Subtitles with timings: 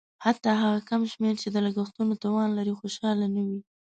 [0.25, 3.59] حتی هغه کم شمېر چې د لګښتونو توان لري خوشاله نه وي.